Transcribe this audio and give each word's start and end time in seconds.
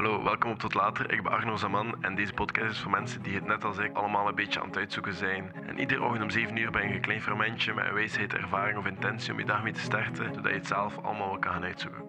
Hallo, 0.00 0.22
welkom 0.22 0.50
op 0.50 0.58
Tot 0.58 0.74
Later. 0.74 1.12
Ik 1.12 1.22
ben 1.22 1.32
Arno 1.32 1.56
Zaman 1.56 2.02
en 2.02 2.14
deze 2.14 2.32
podcast 2.32 2.70
is 2.70 2.78
voor 2.78 2.90
mensen 2.90 3.22
die 3.22 3.34
het 3.34 3.46
net 3.46 3.64
als 3.64 3.78
ik 3.78 3.92
allemaal 3.92 4.28
een 4.28 4.34
beetje 4.34 4.60
aan 4.60 4.66
het 4.66 4.76
uitzoeken 4.76 5.14
zijn. 5.14 5.52
En 5.54 5.78
iedere 5.78 6.02
ochtend 6.02 6.22
om 6.22 6.30
7 6.30 6.56
uur 6.56 6.70
ben 6.70 6.88
je 6.88 6.94
een 6.94 7.00
klein 7.00 7.22
fermentje 7.22 7.74
met 7.74 7.84
een 7.86 7.94
wijsheid, 7.94 8.32
ervaring 8.32 8.78
of 8.78 8.86
intentie 8.86 9.32
om 9.32 9.38
je 9.38 9.46
dag 9.46 9.62
mee 9.62 9.72
te 9.72 9.80
starten, 9.80 10.34
zodat 10.34 10.50
je 10.50 10.58
het 10.58 10.66
zelf 10.66 10.98
allemaal 10.98 11.28
wel 11.28 11.38
kan 11.38 11.52
gaan 11.52 11.62
uitzoeken. 11.62 12.02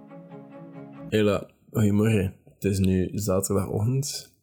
Hela, 1.09 1.49
goedemorgen. 1.71 2.35
Het 2.45 2.63
is 2.63 2.79
nu 2.79 3.09
zaterdagochtend. 3.13 4.33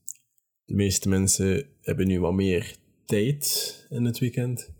De 0.64 0.74
meeste 0.74 1.08
mensen 1.08 1.66
hebben 1.80 2.06
nu 2.06 2.20
wat 2.20 2.34
meer 2.34 2.76
tijd 3.04 3.86
in 3.88 4.04
het 4.04 4.18
weekend. 4.18 4.74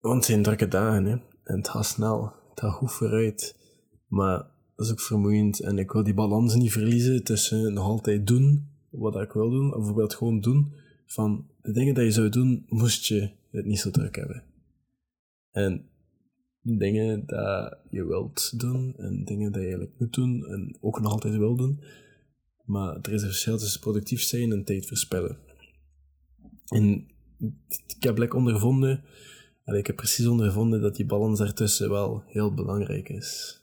Want 0.00 0.14
het 0.14 0.24
zijn 0.24 0.42
drukke 0.42 0.68
dagen, 0.68 1.04
hè. 1.04 1.16
En 1.44 1.56
het 1.56 1.68
gaat 1.68 1.86
snel. 1.86 2.34
Het 2.50 2.60
gaat 2.60 2.72
goed 2.72 2.92
vooruit. 2.92 3.58
Maar 4.06 4.58
dat 4.80 4.88
is 4.88 4.94
ook 4.94 5.06
vermoeiend. 5.06 5.60
En 5.60 5.78
ik 5.78 5.90
wil 5.90 6.02
die 6.02 6.14
balans 6.14 6.54
niet 6.54 6.72
verliezen 6.72 7.24
tussen 7.24 7.72
nog 7.72 7.84
altijd 7.84 8.26
doen 8.26 8.68
wat 8.90 9.20
ik 9.20 9.32
wil 9.32 9.50
doen. 9.50 9.68
Of 9.68 9.76
bijvoorbeeld 9.76 10.14
gewoon 10.14 10.40
doen 10.40 10.72
van 11.06 11.46
de 11.62 11.72
dingen 11.72 11.94
die 11.94 12.04
je 12.04 12.10
zou 12.10 12.28
doen, 12.28 12.64
moest 12.68 13.06
je 13.06 13.30
het 13.50 13.64
niet 13.64 13.78
zo 13.78 13.90
druk 13.90 14.16
hebben. 14.16 14.42
En 15.50 15.88
dingen 16.62 17.26
dat 17.26 17.78
je 17.90 18.04
wilt 18.04 18.60
doen 18.60 18.94
en 18.96 19.24
dingen 19.24 19.52
die 19.52 19.60
je 19.60 19.66
eigenlijk 19.66 19.98
moet 19.98 20.12
doen 20.12 20.46
en 20.46 20.76
ook 20.80 21.00
nog 21.00 21.12
altijd 21.12 21.36
wil 21.36 21.56
doen. 21.56 21.80
Maar 22.64 22.96
er 22.96 23.12
is 23.12 23.22
een 23.22 23.28
verschil 23.28 23.58
tussen 23.58 23.80
productief 23.80 24.22
zijn 24.22 24.52
en 24.52 24.64
tijd 24.64 24.86
verspillen. 24.86 25.38
En 26.68 27.08
ik 27.86 28.02
heb 28.02 28.18
lekker 28.18 28.38
ondervonden, 28.38 29.04
en 29.64 29.74
ik 29.74 29.86
heb 29.86 29.96
precies 29.96 30.26
ondervonden 30.26 30.80
dat 30.80 30.96
die 30.96 31.06
balans 31.06 31.38
daartussen 31.38 31.90
wel 31.90 32.22
heel 32.26 32.54
belangrijk 32.54 33.08
is. 33.08 33.59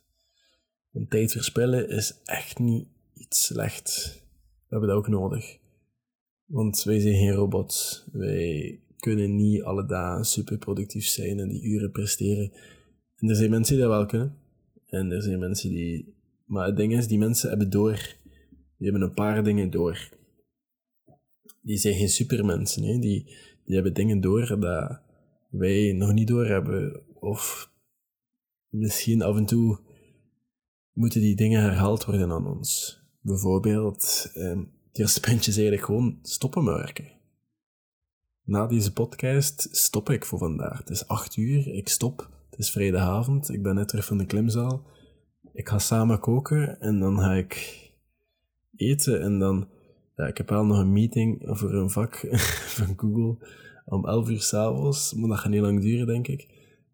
Want 0.91 1.09
tijd 1.09 1.31
verspillen 1.31 1.89
is 1.89 2.21
echt 2.25 2.59
niet 2.59 2.87
iets 3.13 3.45
slecht. 3.45 4.21
We 4.33 4.67
hebben 4.69 4.89
dat 4.89 4.97
ook 4.97 5.07
nodig. 5.07 5.57
Want 6.45 6.83
wij 6.83 6.99
zijn 6.99 7.15
geen 7.15 7.33
robots. 7.33 8.05
Wij 8.11 8.79
kunnen 8.97 9.35
niet 9.35 9.63
alle 9.63 9.85
dagen 9.85 10.25
super 10.25 10.57
productief 10.57 11.05
zijn 11.05 11.39
en 11.39 11.49
die 11.49 11.63
uren 11.63 11.91
presteren. 11.91 12.51
En 13.15 13.29
er 13.29 13.35
zijn 13.35 13.49
mensen 13.49 13.75
die 13.75 13.83
dat 13.83 13.93
wel 13.93 14.05
kunnen. 14.05 14.37
En 14.85 15.11
er 15.11 15.21
zijn 15.21 15.39
mensen 15.39 15.69
die. 15.69 16.15
Maar 16.45 16.65
het 16.65 16.77
ding 16.77 16.93
is, 16.93 17.07
die 17.07 17.17
mensen 17.17 17.49
hebben 17.49 17.69
door. 17.69 18.15
Die 18.77 18.89
hebben 18.89 19.01
een 19.01 19.13
paar 19.13 19.43
dingen 19.43 19.69
door. 19.69 20.09
Die 21.61 21.77
zijn 21.77 21.95
geen 21.95 22.09
supermensen. 22.09 22.83
Hè? 22.83 22.99
Die, 22.99 23.23
die 23.65 23.75
hebben 23.75 23.93
dingen 23.93 24.21
door 24.21 24.59
dat 24.59 25.01
wij 25.49 25.93
nog 25.93 26.13
niet 26.13 26.27
door 26.27 26.45
hebben. 26.45 27.01
Of 27.19 27.71
misschien 28.69 29.21
af 29.21 29.37
en 29.37 29.45
toe 29.45 29.79
moeten 30.97 31.21
die 31.21 31.35
dingen 31.35 31.61
herhaald 31.61 32.05
worden 32.05 32.31
aan 32.31 32.47
ons. 32.47 33.01
Bijvoorbeeld, 33.21 34.31
eh, 34.33 34.57
het 34.87 34.99
eerste 34.99 35.19
puntje 35.19 35.51
is 35.51 35.57
eigenlijk 35.57 35.85
gewoon 35.85 36.19
stoppen 36.21 36.63
met 36.63 36.75
werken. 36.75 37.07
Na 38.43 38.67
deze 38.67 38.93
podcast 38.93 39.67
stop 39.71 40.09
ik 40.09 40.25
voor 40.25 40.39
vandaag. 40.39 40.77
Het 40.77 40.89
is 40.89 41.07
acht 41.07 41.35
uur, 41.35 41.73
ik 41.73 41.87
stop. 41.89 42.29
Het 42.49 42.59
is 42.59 42.71
vrijdagavond, 42.71 43.49
ik 43.49 43.63
ben 43.63 43.75
net 43.75 43.87
terug 43.87 44.05
van 44.05 44.17
de 44.17 44.25
klimzaal. 44.25 44.85
Ik 45.53 45.69
ga 45.69 45.79
samen 45.79 46.19
koken 46.19 46.79
en 46.79 46.99
dan 46.99 47.19
ga 47.19 47.33
ik 47.33 47.81
eten 48.75 49.21
en 49.21 49.39
dan... 49.39 49.67
Ja, 50.15 50.25
ik 50.27 50.37
heb 50.37 50.49
wel 50.49 50.65
nog 50.65 50.77
een 50.77 50.93
meeting 50.93 51.41
voor 51.45 51.73
een 51.73 51.89
vak 51.89 52.15
van 52.77 52.93
Google 52.97 53.37
om 53.85 54.05
11 54.05 54.29
uur 54.29 54.41
s'avonds, 54.41 55.13
maar 55.13 55.29
dat 55.29 55.37
gaat 55.37 55.51
niet 55.51 55.61
lang 55.61 55.81
duren, 55.81 56.07
denk 56.07 56.27
ik. 56.27 56.47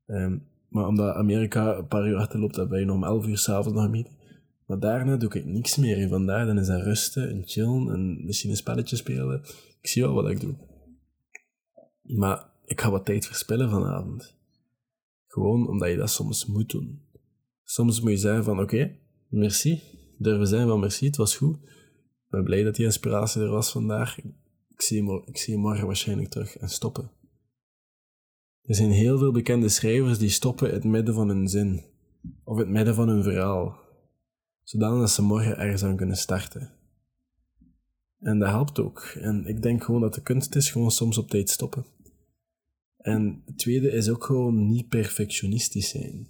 Ehm, 0.05 0.37
maar 0.73 0.87
omdat 0.87 1.15
Amerika 1.15 1.77
een 1.77 1.87
paar 1.87 2.07
uur 2.07 2.17
achterloopt, 2.17 2.67
wij 2.67 2.83
nog 2.83 2.95
om 2.95 3.03
11 3.03 3.27
uur 3.27 3.37
s'avonds 3.37 3.79
nog 3.79 3.89
meeting. 3.89 4.15
Maar 4.65 4.79
daarna 4.79 5.15
doe 5.17 5.33
ik 5.33 5.45
niks 5.45 5.77
meer. 5.77 5.97
En 5.97 6.09
vandaag 6.09 6.45
dan 6.45 6.59
is 6.59 6.67
dat 6.67 6.81
rusten 6.81 7.29
en 7.29 7.41
chillen 7.45 7.93
en 7.93 8.25
misschien 8.25 8.49
een 8.49 8.55
spelletje 8.55 8.95
spelen. 8.95 9.41
Ik 9.81 9.87
zie 9.87 10.01
wel 10.01 10.13
wat 10.13 10.29
ik 10.29 10.39
doe. 10.39 10.55
Maar 12.01 12.49
ik 12.65 12.81
ga 12.81 12.91
wat 12.91 13.05
tijd 13.05 13.25
verspillen 13.25 13.69
vanavond. 13.69 14.35
Gewoon 15.27 15.67
omdat 15.67 15.89
je 15.89 15.95
dat 15.95 16.09
soms 16.09 16.45
moet 16.45 16.69
doen. 16.69 17.01
Soms 17.63 18.01
moet 18.01 18.11
je 18.11 18.17
zeggen 18.17 18.43
van 18.43 18.59
oké, 18.59 18.95
merci. 19.27 19.81
Durven 20.17 20.47
zijn 20.47 20.67
van 20.67 20.79
merci, 20.79 21.05
het 21.05 21.15
was 21.15 21.37
goed. 21.37 21.55
Ik 21.55 22.29
ben 22.29 22.43
blij 22.43 22.63
dat 22.63 22.75
die 22.75 22.85
inspiratie 22.85 23.41
er 23.41 23.49
was 23.49 23.71
vandaag. 23.71 24.15
Je, 24.15 25.21
ik 25.25 25.37
zie 25.37 25.53
je 25.53 25.57
morgen 25.57 25.85
waarschijnlijk 25.85 26.29
terug 26.29 26.57
en 26.57 26.69
stoppen. 26.69 27.11
Er 28.63 28.75
zijn 28.75 28.91
heel 28.91 29.17
veel 29.17 29.31
bekende 29.31 29.69
schrijvers 29.69 30.17
die 30.17 30.29
stoppen 30.29 30.71
het 30.71 30.83
midden 30.83 31.13
van 31.13 31.27
hun 31.27 31.47
zin. 31.47 31.83
Of 32.43 32.57
het 32.57 32.69
midden 32.69 32.95
van 32.95 33.07
hun 33.07 33.23
verhaal. 33.23 33.75
Zodat 34.63 35.09
ze 35.09 35.21
morgen 35.21 35.57
ergens 35.57 35.83
aan 35.83 35.95
kunnen 35.95 36.17
starten. 36.17 36.71
En 38.19 38.39
dat 38.39 38.49
helpt 38.49 38.79
ook. 38.79 38.99
En 38.99 39.45
ik 39.45 39.61
denk 39.61 39.83
gewoon 39.83 40.01
dat 40.01 40.13
de 40.13 40.21
kunst 40.21 40.55
is 40.55 40.71
gewoon 40.71 40.91
soms 40.91 41.17
op 41.17 41.29
tijd 41.29 41.49
stoppen. 41.49 41.85
En 42.97 43.41
het 43.45 43.57
tweede 43.57 43.91
is 43.91 44.09
ook 44.09 44.23
gewoon 44.23 44.67
niet 44.67 44.87
perfectionistisch 44.87 45.89
zijn. 45.89 46.27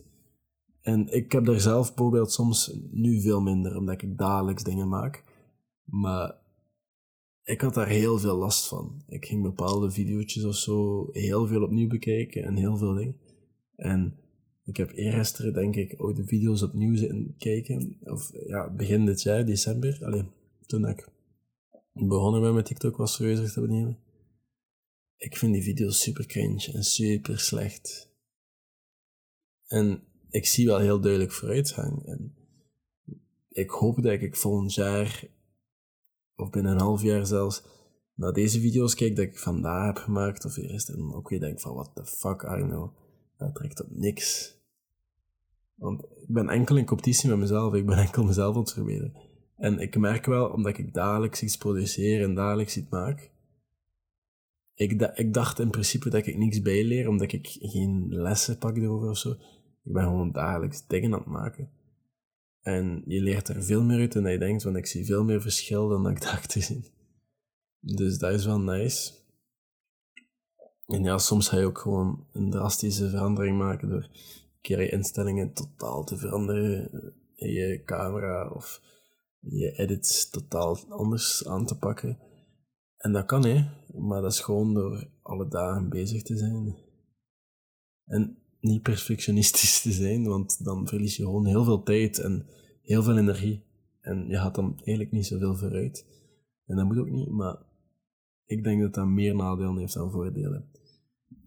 En 0.81 1.07
ik 1.13 1.31
heb 1.31 1.45
daar 1.45 1.59
zelf 1.59 1.87
bijvoorbeeld 1.87 2.31
soms 2.31 2.77
nu 2.91 3.21
veel 3.21 3.41
minder, 3.41 3.77
omdat 3.77 4.01
ik 4.01 4.17
dagelijks 4.17 4.63
dingen 4.63 4.89
maak. 4.89 5.23
Maar 5.83 6.35
ik 7.43 7.61
had 7.61 7.73
daar 7.73 7.87
heel 7.87 8.19
veel 8.19 8.35
last 8.35 8.67
van. 8.67 9.03
Ik 9.07 9.25
ging 9.25 9.41
bepaalde 9.41 9.91
video's 9.91 10.43
of 10.43 10.55
zo 10.55 11.07
heel 11.11 11.47
veel 11.47 11.63
opnieuw 11.63 11.87
bekijken 11.87 12.43
en 12.43 12.55
heel 12.55 12.77
veel 12.77 12.93
dingen. 12.93 13.17
En 13.75 14.17
ik 14.65 14.77
heb 14.77 14.91
eergisteren, 14.91 15.53
denk 15.53 15.75
ik, 15.75 15.93
oude 15.93 16.25
video's 16.25 16.61
opnieuw 16.61 16.95
zitten 16.95 17.35
kijken. 17.37 17.97
Of 18.03 18.31
ja, 18.47 18.69
begin 18.69 19.05
dit 19.05 19.21
jaar, 19.21 19.45
december. 19.45 19.99
Alleen 20.05 20.31
toen 20.65 20.87
ik 20.87 21.07
begonnen 21.93 22.41
ben 22.41 22.53
met 22.53 22.65
TikTok, 22.65 22.97
was 22.97 23.13
serieus 23.13 23.53
te 23.53 23.61
benemen. 23.61 23.97
Ik 25.17 25.37
vind 25.37 25.53
die 25.53 25.63
video's 25.63 26.01
super 26.01 26.25
cringe 26.25 26.71
en 26.73 26.83
super 26.83 27.39
slecht. 27.39 28.11
En 29.67 30.03
ik 30.29 30.45
zie 30.45 30.65
wel 30.65 30.79
heel 30.79 30.99
duidelijk 30.99 31.31
vooruitgang. 31.31 32.05
En 32.05 32.35
ik 33.49 33.69
hoop 33.69 34.03
dat 34.03 34.21
ik 34.21 34.35
volgend 34.35 34.73
jaar, 34.73 35.27
of 36.43 36.49
binnen 36.49 36.71
een 36.71 36.79
half 36.79 37.01
jaar 37.01 37.25
zelfs, 37.25 37.63
naar 38.15 38.33
deze 38.33 38.59
video's 38.59 38.95
kijk 38.95 39.15
dat 39.15 39.25
ik 39.25 39.39
vandaag 39.39 39.85
heb 39.85 39.97
gemaakt, 39.97 40.45
of 40.45 40.57
eerst 40.57 40.89
en 40.89 41.13
ook 41.13 41.29
weer 41.29 41.39
denk 41.39 41.59
van, 41.59 41.73
what 41.73 41.95
the 41.95 42.05
fuck 42.05 42.43
Arno, 42.43 42.93
dat 43.37 43.55
trekt 43.55 43.83
op 43.83 43.87
niks. 43.89 44.57
Want 45.75 46.03
ik 46.03 46.33
ben 46.33 46.49
enkel 46.49 46.77
in 46.77 46.85
competitie 46.85 47.29
met 47.29 47.37
mezelf, 47.37 47.73
ik 47.73 47.85
ben 47.85 47.97
enkel 48.07 48.23
mezelf 48.23 48.77
aan. 48.77 49.13
En 49.57 49.79
ik 49.79 49.97
merk 49.97 50.25
wel, 50.25 50.49
omdat 50.49 50.77
ik 50.77 50.93
dagelijks 50.93 51.43
iets 51.43 51.57
produceer 51.57 52.23
en 52.23 52.35
dagelijks 52.35 52.77
iets 52.77 52.89
maak, 52.89 53.31
ik, 54.75 55.01
ik 55.15 55.33
dacht 55.33 55.59
in 55.59 55.69
principe 55.69 56.09
dat 56.09 56.25
ik 56.25 56.37
niks 56.37 56.61
bijleer, 56.61 57.07
omdat 57.07 57.31
ik 57.31 57.47
geen 57.59 58.05
lessen 58.09 58.57
pak 58.57 58.77
erover 58.77 59.09
of 59.09 59.17
zo. 59.17 59.31
Ik 59.83 59.93
ben 59.93 60.03
gewoon 60.03 60.31
dagelijks 60.31 60.87
dingen 60.87 61.13
aan 61.13 61.19
het 61.19 61.27
maken. 61.27 61.69
En 62.63 63.03
je 63.05 63.21
leert 63.21 63.47
er 63.47 63.63
veel 63.63 63.83
meer 63.83 63.99
uit 63.99 64.13
dan 64.13 64.31
je 64.31 64.37
denkt, 64.37 64.63
want 64.63 64.75
ik 64.75 64.85
zie 64.85 65.05
veel 65.05 65.23
meer 65.23 65.41
verschil 65.41 65.87
dan 65.87 66.09
ik 66.09 66.21
dacht 66.31 66.49
te 66.49 66.61
zien. 66.61 66.85
Dus 67.79 68.17
dat 68.17 68.33
is 68.33 68.45
wel 68.45 68.59
nice. 68.59 69.13
En 70.85 71.03
ja, 71.03 71.17
soms 71.17 71.49
ga 71.49 71.57
je 71.57 71.65
ook 71.65 71.77
gewoon 71.77 72.27
een 72.31 72.49
drastische 72.49 73.09
verandering 73.09 73.57
maken 73.57 73.89
door 73.89 74.03
een 74.03 74.61
keer 74.61 74.81
je 74.81 74.89
instellingen 74.89 75.53
totaal 75.53 76.03
te 76.03 76.17
veranderen. 76.17 77.13
Je 77.35 77.81
camera 77.85 78.49
of 78.49 78.81
je 79.39 79.71
edits 79.71 80.29
totaal 80.29 80.79
anders 80.89 81.47
aan 81.47 81.65
te 81.65 81.77
pakken. 81.77 82.19
En 82.97 83.11
dat 83.11 83.25
kan, 83.25 83.45
hè. 83.45 83.65
Maar 83.93 84.21
dat 84.21 84.31
is 84.31 84.39
gewoon 84.39 84.73
door 84.73 85.07
alle 85.21 85.47
dagen 85.47 85.89
bezig 85.89 86.23
te 86.23 86.37
zijn. 86.37 86.75
En 88.05 88.42
niet 88.63 88.81
perfectionistisch 88.81 89.81
te 89.81 89.91
zijn, 89.91 90.23
want 90.23 90.63
dan 90.63 90.87
verlies 90.87 91.15
je 91.15 91.23
gewoon 91.23 91.45
heel 91.45 91.63
veel 91.63 91.83
tijd 91.83 92.19
en 92.19 92.47
heel 92.81 93.03
veel 93.03 93.17
energie. 93.17 93.63
En 94.01 94.27
je 94.27 94.35
gaat 94.35 94.55
dan 94.55 94.73
eigenlijk 94.75 95.11
niet 95.11 95.25
zoveel 95.25 95.55
vooruit. 95.55 96.05
En 96.65 96.75
dat 96.75 96.85
moet 96.85 96.97
ook 96.97 97.09
niet, 97.09 97.29
maar 97.29 97.57
ik 98.45 98.63
denk 98.63 98.81
dat 98.81 98.93
dat 98.93 99.07
meer 99.07 99.35
nadelen 99.35 99.77
heeft 99.77 99.93
dan 99.93 100.11
voordelen. 100.11 100.71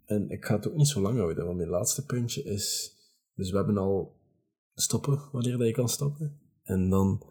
En 0.04 0.30
ik 0.30 0.44
ga 0.44 0.54
het 0.54 0.68
ook 0.68 0.76
niet 0.76 0.88
zo 0.88 1.00
lang 1.00 1.18
houden, 1.18 1.44
want 1.44 1.56
mijn 1.56 1.68
laatste 1.68 2.06
puntje 2.06 2.42
is... 2.42 2.94
Dus 3.34 3.50
we 3.50 3.56
hebben 3.56 3.76
al 3.76 4.16
stoppen 4.74 5.28
wanneer 5.32 5.64
je 5.64 5.72
kan 5.72 5.88
stoppen. 5.88 6.40
En 6.62 6.88
dan 6.88 7.22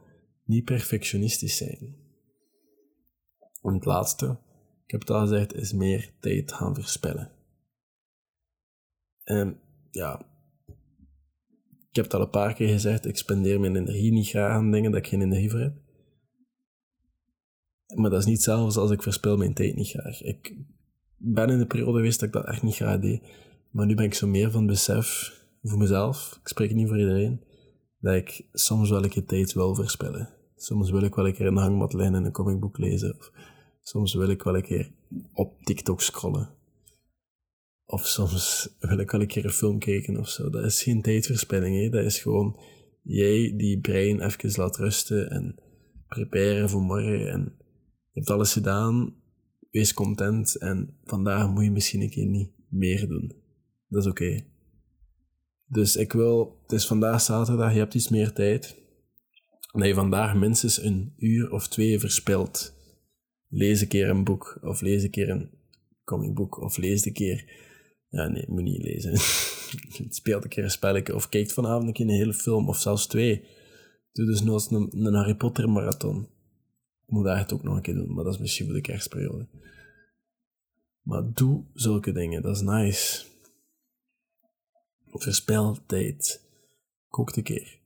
niet 0.43 0.65
perfectionistisch 0.65 1.57
zijn. 1.57 1.95
En 3.61 3.73
het 3.73 3.85
laatste, 3.85 4.37
ik 4.85 4.91
heb 4.91 4.99
het 4.99 5.09
al 5.09 5.21
gezegd, 5.21 5.53
is 5.53 5.73
meer 5.73 6.13
tijd 6.19 6.51
gaan 6.51 6.75
verspillen. 6.75 7.31
En 9.23 9.59
ja, 9.95 10.21
ik 11.89 11.95
heb 11.95 12.03
het 12.03 12.13
al 12.13 12.21
een 12.21 12.29
paar 12.29 12.53
keer 12.53 12.67
gezegd, 12.67 13.05
ik 13.05 13.17
spendeer 13.17 13.59
mijn 13.59 13.75
energie 13.75 14.11
niet 14.11 14.27
graag 14.27 14.51
aan 14.51 14.71
dingen 14.71 14.91
dat 14.91 14.99
ik 14.99 15.07
geen 15.07 15.21
energie 15.21 15.49
voor 15.49 15.59
heb. 15.59 15.75
Maar 17.95 18.09
dat 18.09 18.19
is 18.19 18.25
niet 18.25 18.41
zelfs 18.41 18.77
als 18.77 18.91
ik 18.91 19.01
verspil 19.01 19.37
mijn 19.37 19.53
tijd 19.53 19.75
niet 19.75 19.89
graag. 19.89 20.23
Ik 20.23 20.55
ben 21.17 21.49
in 21.49 21.57
de 21.57 21.65
periode 21.65 21.97
geweest 21.97 22.19
dat 22.19 22.27
ik 22.27 22.33
dat 22.33 22.45
echt 22.45 22.63
niet 22.63 22.75
graag 22.75 22.99
deed. 22.99 23.21
Maar 23.71 23.85
nu 23.85 23.95
ben 23.95 24.05
ik 24.05 24.13
zo 24.13 24.27
meer 24.27 24.51
van 24.51 24.65
besef 24.65 25.33
voor 25.61 25.77
mezelf, 25.77 26.37
ik 26.41 26.47
spreek 26.47 26.73
niet 26.73 26.87
voor 26.87 26.99
iedereen, 26.99 27.43
dat 27.99 28.15
ik 28.15 28.45
soms 28.51 28.89
wel 28.89 29.03
een 29.03 29.09
keer 29.09 29.25
tijd 29.25 29.53
wil 29.53 29.75
verspillen. 29.75 30.29
Soms 30.55 30.91
wil 30.91 31.01
ik 31.01 31.15
wel 31.15 31.27
een 31.27 31.33
keer 31.33 31.45
in 31.45 31.53
de 31.53 31.59
hangmat 31.59 31.93
en 31.93 32.13
een 32.13 32.31
comicboek 32.31 32.77
lezen. 32.77 33.17
Of 33.17 33.31
soms 33.81 34.13
wil 34.13 34.29
ik 34.29 34.43
wel 34.43 34.55
een 34.55 34.63
keer 34.63 34.91
op 35.33 35.63
TikTok 35.63 36.01
scrollen. 36.01 36.49
Of 37.85 38.05
soms 38.07 38.75
wil 38.79 38.99
ik 38.99 39.11
wel 39.11 39.21
een 39.21 39.27
keer 39.27 39.45
een 39.45 39.51
film 39.51 39.79
kijken 39.79 40.17
of 40.17 40.29
zo. 40.29 40.49
Dat 40.49 40.63
is 40.63 40.83
geen 40.83 41.01
tijdverspilling, 41.01 41.81
hè. 41.81 41.89
Dat 41.89 42.03
is 42.03 42.19
gewoon 42.19 42.59
jij 43.01 43.53
die 43.57 43.79
brein 43.79 44.21
even 44.21 44.51
laat 44.55 44.77
rusten 44.77 45.29
en 45.29 45.55
preparen 46.07 46.69
voor 46.69 46.81
morgen. 46.81 47.31
En 47.31 47.55
je 48.11 48.19
hebt 48.19 48.29
alles 48.29 48.53
gedaan, 48.53 49.15
wees 49.71 49.93
content 49.93 50.55
en 50.55 50.97
vandaag 51.03 51.49
moet 51.49 51.63
je 51.63 51.71
misschien 51.71 52.01
een 52.01 52.09
keer 52.09 52.25
niet 52.25 52.51
meer 52.69 53.07
doen. 53.07 53.35
Dat 53.87 54.03
is 54.03 54.09
oké. 54.09 54.45
Dus 55.67 55.95
ik 55.95 56.13
wil, 56.13 56.59
het 56.61 56.71
is 56.71 56.87
vandaag 56.87 57.21
zaterdag, 57.21 57.73
je 57.73 57.79
hebt 57.79 57.93
iets 57.93 58.09
meer 58.09 58.33
tijd. 58.33 58.83
Dat 59.71 59.85
je 59.85 59.93
vandaag 59.93 60.35
minstens 60.35 60.81
een 60.81 61.13
uur 61.17 61.51
of 61.51 61.67
twee 61.67 61.99
verspilt. 61.99 62.73
Lees 63.47 63.81
een 63.81 63.87
keer 63.87 64.09
een 64.09 64.23
boek, 64.23 64.59
of 64.61 64.81
lees 64.81 65.03
een 65.03 65.09
keer 65.09 65.29
een 65.29 65.49
comicboek, 66.03 66.61
of 66.61 66.77
lees 66.77 67.05
een 67.05 67.13
keer... 67.13 67.63
Ja, 68.09 68.27
nee, 68.27 68.45
moet 68.47 68.63
niet 68.63 68.83
lezen. 68.83 69.17
Speelt 70.09 70.43
een 70.43 70.49
keer 70.49 70.63
een 70.63 70.71
spelletje, 70.71 71.15
of 71.15 71.29
kijkt 71.29 71.53
vanavond 71.53 71.87
een 71.87 71.93
keer 71.93 72.05
een 72.05 72.11
hele 72.11 72.33
film, 72.33 72.69
of 72.69 72.77
zelfs 72.77 73.07
twee. 73.07 73.43
Doe 74.11 74.25
dus 74.25 74.41
eens 74.41 74.71
een, 74.71 75.05
een 75.05 75.13
Harry 75.13 75.35
Potter 75.35 75.69
marathon. 75.69 76.29
Ik 77.05 77.11
moet 77.11 77.23
dat 77.25 77.37
echt 77.37 77.53
ook 77.53 77.63
nog 77.63 77.75
een 77.75 77.81
keer 77.81 77.93
doen, 77.93 78.13
maar 78.13 78.23
dat 78.23 78.33
is 78.33 78.39
misschien 78.39 78.65
voor 78.65 78.75
de 78.75 78.81
kerstperiode. 78.81 79.47
Maar 81.01 81.33
doe 81.33 81.63
zulke 81.73 82.11
dingen, 82.11 82.41
dat 82.41 82.55
is 82.55 82.61
nice. 82.61 83.25
Verspel 85.07 85.77
tijd. 85.85 86.41
Kook 87.07 87.35
een 87.35 87.43
keer. 87.43 87.79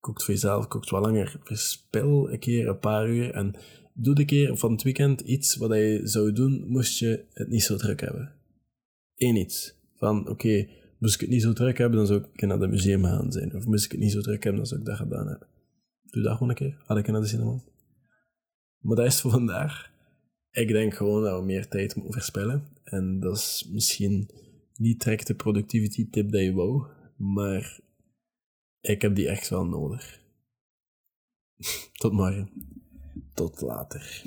Kookt 0.00 0.24
voor 0.24 0.34
jezelf, 0.34 0.68
kookt 0.68 0.90
wat 0.90 1.02
langer. 1.02 1.40
Verspil 1.42 2.32
een 2.32 2.38
keer 2.38 2.68
een 2.68 2.78
paar 2.78 3.08
uur 3.08 3.30
en 3.30 3.54
doe 3.94 4.18
een 4.18 4.26
keer 4.26 4.56
van 4.56 4.72
het 4.72 4.82
weekend 4.82 5.20
iets 5.20 5.56
wat 5.56 5.70
je 5.70 6.00
zou 6.04 6.32
doen 6.32 6.64
moest 6.66 6.98
je 6.98 7.24
het 7.32 7.48
niet 7.48 7.62
zo 7.62 7.76
druk 7.76 8.00
hebben. 8.00 8.41
Eén 9.22 9.36
iets. 9.36 9.74
Van, 9.94 10.28
oké, 10.28 10.68
moest 10.98 11.14
ik 11.14 11.20
het 11.20 11.30
niet 11.30 11.42
zo 11.42 11.52
druk 11.52 11.78
hebben, 11.78 11.98
dan 11.98 12.06
zou 12.06 12.24
ik 12.32 12.46
naar 12.46 12.58
het 12.58 12.70
museum 12.70 13.04
gaan 13.04 13.32
zijn. 13.32 13.54
Of 13.54 13.66
moest 13.66 13.84
ik 13.84 13.90
het 13.90 14.00
niet 14.00 14.12
zo 14.12 14.20
druk 14.20 14.42
hebben, 14.42 14.60
dan 14.60 14.66
zou 14.66 14.80
ik 14.80 14.86
dat 14.86 14.96
gedaan 14.96 15.28
hebben. 15.28 15.48
Doe 16.02 16.22
dat 16.22 16.32
gewoon 16.32 16.48
een 16.48 16.54
keer. 16.54 16.82
Had 16.86 16.98
ik 16.98 17.06
naar 17.06 17.20
de 17.20 17.26
cinema. 17.26 17.62
Maar 18.78 18.96
dat 18.96 19.06
is 19.06 19.20
voor 19.20 19.30
vandaag. 19.30 19.90
Ik 20.50 20.68
denk 20.68 20.94
gewoon 20.94 21.22
dat 21.22 21.38
we 21.38 21.44
meer 21.44 21.68
tijd 21.68 21.94
moeten 21.94 22.12
verspillen. 22.12 22.68
En 22.84 23.20
dat 23.20 23.36
is 23.36 23.68
misschien 23.72 24.30
niet 24.74 25.04
direct 25.04 25.26
de 25.26 25.34
productivity 25.34 26.10
tip 26.10 26.32
dat 26.32 26.40
je 26.40 26.52
wou, 26.52 26.86
maar 27.16 27.80
ik 28.80 29.02
heb 29.02 29.14
die 29.14 29.28
echt 29.28 29.48
wel 29.48 29.64
nodig. 29.64 30.20
Tot 32.00 32.12
morgen. 32.12 32.50
Tot 33.34 33.60
later. 33.60 34.22